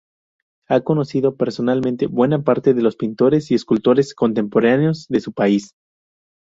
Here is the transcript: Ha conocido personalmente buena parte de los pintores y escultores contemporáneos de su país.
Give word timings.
Ha 0.67 0.81
conocido 0.81 1.35
personalmente 1.35 2.07
buena 2.07 2.41
parte 2.41 2.73
de 2.73 2.81
los 2.81 2.95
pintores 2.95 3.51
y 3.51 3.53
escultores 3.53 4.15
contemporáneos 4.15 5.05
de 5.09 5.19
su 5.19 5.31
país. 5.31 5.75